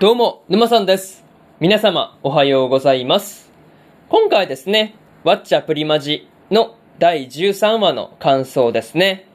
[0.00, 1.24] どうも、沼さんです。
[1.58, 3.50] 皆様、おはようございます。
[4.08, 9.26] 今回ですね、ワッチャプリマジの第13話の感想ですね。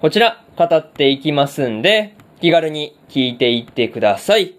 [0.00, 4.54] こちら、語っていきますんで、気軽に聞いていってください。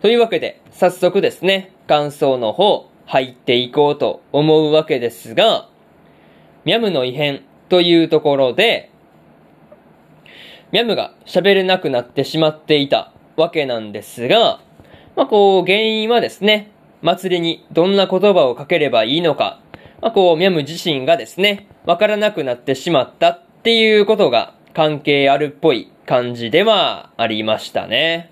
[0.00, 5.68] というわけで、早速ですね、感想の方、入っていこうと思うわけですが、
[6.64, 8.90] ミャムの異変というところで、
[10.72, 14.60] ミャムが喋れなくなってしまっていたわけなんですが、
[15.14, 16.70] まあ、こう、原因はですね、
[17.02, 19.60] 祭りにどんな言葉をかければいいのか、
[20.00, 28.30] まあ、こう、ミャム自身がですね、わからなくなってしまったっていうことが関係あるっぽい感じではありましたね。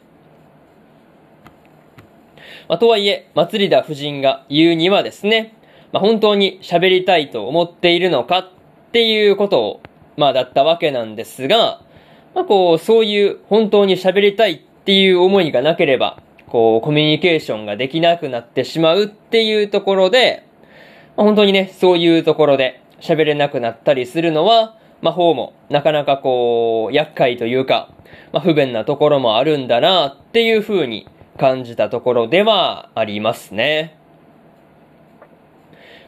[2.69, 5.55] まあ、とはいえ、祭りだ夫人が言うにはですね、
[5.93, 8.49] まあ、本当に喋りたいと思っているのかっ
[8.93, 9.81] ていうことを、
[10.17, 11.81] まあ、だったわけなんですが、
[12.35, 20.45] まあ、こう、そういう本当に喋りたいっていう思いがなければ、こう、コミュニケーションができなくなってしまうっていうところで、
[21.17, 27.89] まあ、本当にね、そういうところで喋れなくなったりするのは、魔法もなかなかこう、厄介というか、
[28.31, 31.09] まあ、不便なところもあるんだなっていう風に
[31.39, 33.97] 感じたところではありますね。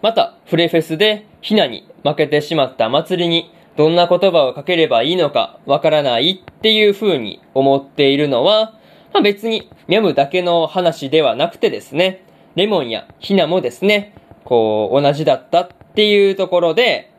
[0.02, 8.72] また、フレフェスでヒナに負けてしまった祭りにどんな言葉をかければいいのかわからないっていう風に思っているのは、
[9.12, 17.12] まあ、別にミャムだけの話ではなくてですね、レモンやヒナもですね、こう同じだったっていうところで、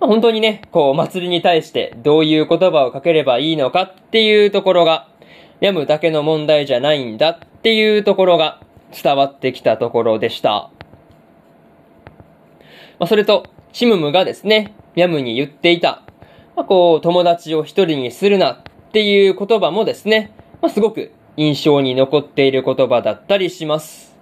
[0.00, 5.08] まあ、本当にね、こう祭りに対してどういう言葉をかければいいのかっていうところが、
[5.60, 8.60] ミャムだけの問題じゃないんだっていうところが
[8.92, 10.70] 伝わってきたところでした。
[12.98, 16.02] まあ、それと、チムムがですね、ミャムに言っていた、
[16.56, 18.60] まあ、こう、友達を一人にするなっ
[18.92, 24.14] ていう言葉もですね、まあ、すごく印象に残っている言葉だったりします。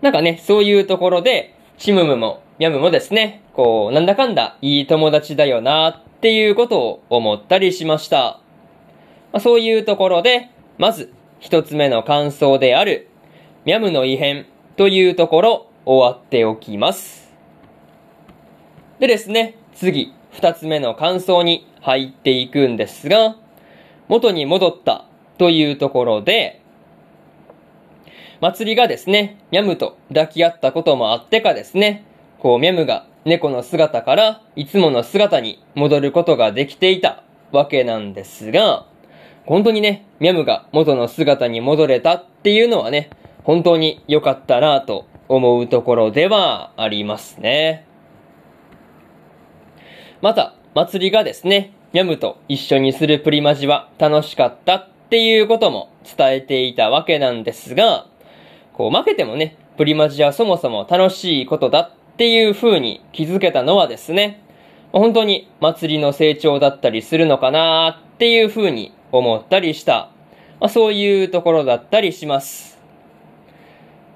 [0.00, 8.40] なんかね、そういうところで、チムムもミャムもですね、こう、なんだかんだいい友達だよなっていうことを思ったりしました。
[9.32, 13.08] まあ、そういうところで、まず、一つ目の感想である、
[13.64, 17.21] ミャムの異変というところ、終わっておきます。
[19.02, 23.34] でですね、次、二つ目の感想に入っていくんですが、
[24.06, 25.06] 元に戻った
[25.38, 26.62] というところで、
[28.40, 32.04] 祭りがですね、ミャムと抱き合ったこともあってかですね、
[32.38, 38.86] こうミャムが猫の姿からいつもの姿に戻ることができていたわけなんですが、
[39.46, 43.10] 本当にね、ミャムが元の姿に戻れたっていうのはね、
[43.42, 47.90] 本当に良かったなぁと思うところではありますね。
[50.22, 58.06] また、祭りがですね、ミャムと一緒にするプリマジは楽しかったっていうことも伝えていたわけなんですが、
[58.72, 64.40] こう負けてもね、プリマジはそもそも楽しいことだっていう風に気づけたのはですね、
[64.92, 70.08] 本当に祭りの成長だったりするのかなっていう風に思ったりした、
[70.60, 72.78] まあ、そういうところだったりします。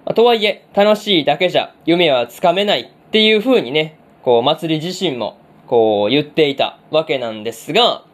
[0.05, 8.05] まあ、とはいえ、楽しいだけじゃ夢はつかめないっていう風にね、こう祭り自身もこう言っていたわけなんですが、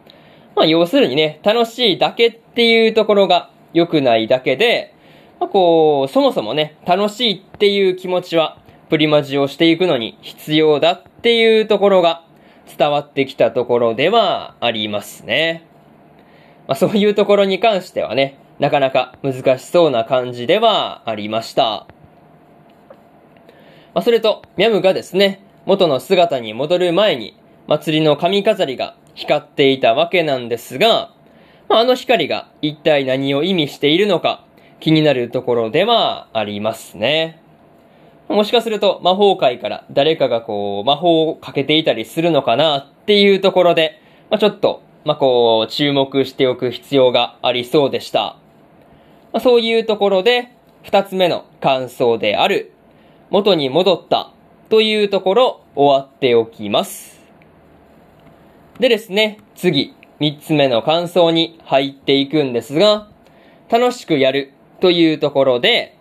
[0.55, 4.93] まあ要するにね、楽しいだけっていうところが良くないだけで、
[5.39, 8.57] まあこう、そもそもね、楽しいっていう気持ちは、
[8.89, 12.23] プリマジをしていくのに必要だっていうところが
[12.77, 15.65] 伝わってきたところではありますね。
[16.67, 21.87] まあそういうところに関してはね、なかなか難しそうな感じではありました。
[23.93, 27.35] まあそれと、ミャムがですね、元の姿に戻る前に、
[27.67, 31.11] 祭りの髪飾りが光っていたわけなんですが、
[31.69, 34.45] あ、あの光が一体何を意味しているのか
[34.79, 37.41] 気になるところではありますね。
[38.27, 48.37] もしかすると魔法界から誰かがこう魔法をかけていたりするのかなっていうところで、まあ、ちょっと、まあ、こう注目しておく必要がありそうでした。
[49.31, 50.51] まあ、そういうところで
[50.83, 52.71] 二つ目の感想である
[53.29, 54.31] 元に戻った
[54.69, 57.12] というところ終わっておきます。
[58.79, 63.07] でですね、次、三つ目の感想に入っていくんですが、
[63.69, 65.97] 楽しくやるというところで、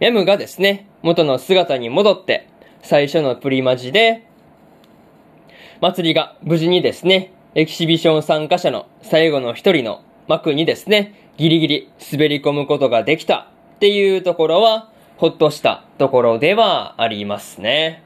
[0.00, 2.48] ミャムがですね、元の姿に戻って、
[2.82, 4.26] 最初のプリマジで、
[5.80, 18.02] 祭りが無事にですね、エキシビション参加者の最後の一人の幕にですね、ギリギリ滑り込むことができたっていうところは、ほっとしたところではありますね。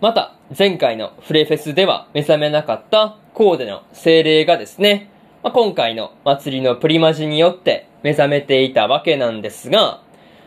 [0.00, 5.08] また、前回のフレフェスでは目覚めなかったコーデの精霊がですね、
[5.42, 10.02] まあ、今回の祭りのプリマジによって目覚めていたわけなんですが、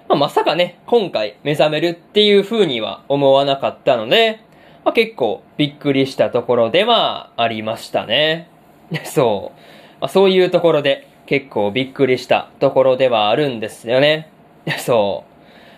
[0.07, 4.39] まあ、まさかね、今回目覚めるっていう風には思わなかったので、
[4.85, 8.49] まあ、結構びっくりしたところではありましたね。
[9.03, 9.59] そう。
[9.99, 14.29] まあ、そういうところで結構びっくりしたところではあるんですよね。
[14.77, 15.31] そう。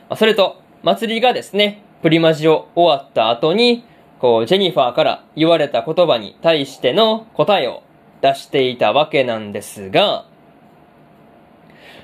[0.09, 3.83] まあ、それと、祭りがですね、プリマジを終わった後に、
[4.19, 7.83] こう、ジェニファーから言われた言葉に対しての答えを
[8.21, 10.25] 出していたわけなんですが、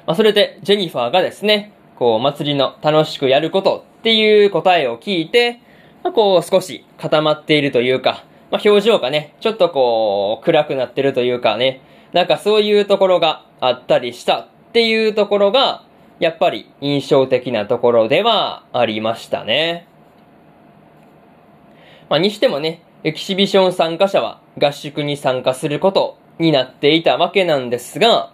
[0.06, 5.60] まあ、それでジェニファーがですね、こう、祭りの楽しくやることっていう答えを聞いて、
[6.04, 11.82] まあ、こう、少し固まっているというか、まあ、表情がね、ちょっとこう、暗くなってるというかね、
[12.14, 15.84] なんかそういうところがあったりしたっていうところが、
[16.20, 19.88] やっぱり印象的なところではありましたね。
[22.10, 28.32] まあ、にしてもね、エキシビション参加者は合宿に参加することになっていたわけなんですが、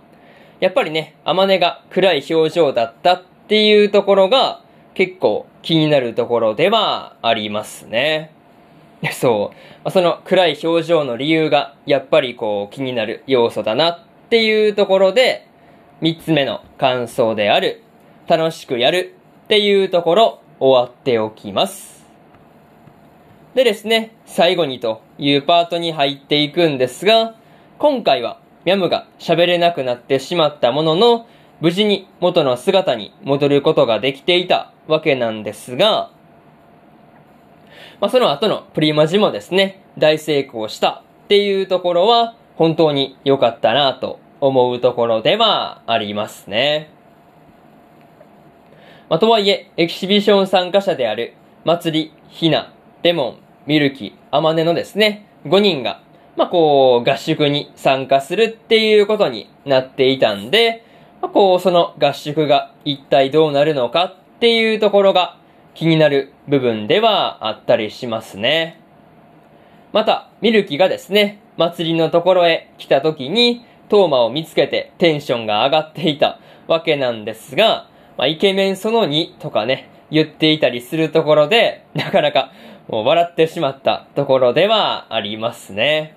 [0.60, 4.62] やっぱりね、アマネが暗い表情だったっていうところが
[4.94, 8.32] 結構気になるところではありますね。
[9.12, 9.52] そ
[9.86, 9.92] う。
[9.92, 14.00] その暗い表情の理由がやっぱりこう気になる要素だなっ
[14.30, 15.46] ていうところで、
[16.04, 17.82] 三つ目の感想である、
[18.28, 19.16] 楽しくやる
[19.46, 22.04] っていうところ終わっておきます。
[23.56, 27.36] でですね、最後にというパートに入っていくんですが、
[27.80, 31.26] 今回はミャムが喋れなくなってしまったものの、
[31.62, 36.12] 無事に元の姿に戻ることができていたわけなんですが、
[38.02, 46.90] まあ、その後のプリマジもですね、大成功したっていうところは本当に良かったなと思うところではありますね。
[49.10, 52.74] まあ、とはいえ、エキシビション参加者である、祭り、ひな、
[53.04, 53.38] レモン、
[53.68, 56.02] ミルキ、アマネのですね、5人が、
[56.36, 60.84] まあ、こう、合宿に参加するっていうことになっていたんで、
[61.22, 65.38] まあ、こう、その合宿が一体どうなるのかっていうところが
[65.74, 68.82] 気になる部分ではあったりしますね。
[69.94, 82.52] また、ミルキがですね、祭りのところへ来た時に、トーマを見つけてテンションが上がっていたわけなんですが、まあ、イケメンその2とかね、言っていたりするところで、なかなか
[82.88, 86.16] もう笑ってしまったところではありますね。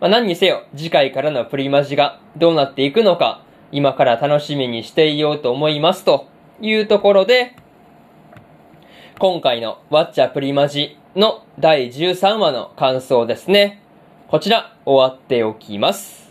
[0.00, 6.26] まあ、何にせよ、次回からのプリマジがどうなっていくのか、今から楽しみにしていようと思いますと
[6.60, 7.54] いうところで、
[9.18, 13.82] 今回のワッチャプリマジの第13話の感想ですね。
[14.28, 16.29] こちら終わっておきます。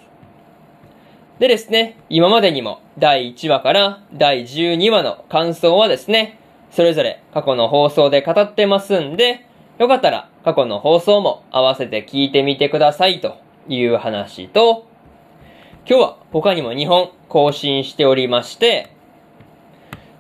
[1.40, 6.38] でですね、今までにも第1話から第12話の感想はですね、
[6.70, 9.46] それぞれ過去の放送で語ってますんで、
[9.78, 13.38] よかったら過去の放送も合わせて聞いてみてくださいと
[13.70, 14.86] いう話と、
[15.88, 18.90] 今日は他にも2本更新しておりまして、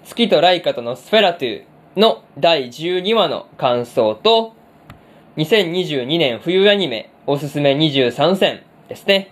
[0.05, 1.63] 月とライカとのスフェラトゥ
[1.97, 4.53] の第12話の感想と、
[5.35, 9.31] 2022年冬アニメおすすめ23選ですね。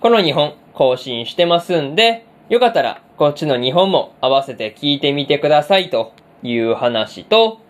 [0.00, 6.12] この2本更新してますんで、よかったらこっちの2本も合わせて聞いてみてくださいと
[6.42, 7.60] いう話と、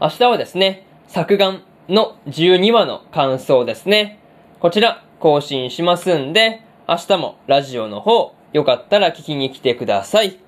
[0.00, 4.18] 明日はですね、作眼の12話の感想ですね。
[4.58, 10.38] こちら更新しますんで、明日もラジオの方、よかったら聞きに来てください。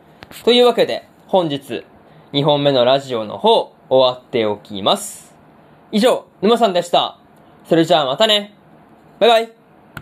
[0.45, 1.85] というわけで、本日、
[2.33, 5.35] 2本目のラジオの方、終わっておきます。
[5.93, 7.19] 以上、沼さんでした。
[7.65, 8.55] それじゃあまたね。
[9.19, 9.56] バイバイ。